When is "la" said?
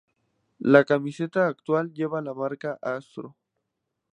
0.75-0.81, 2.23-2.33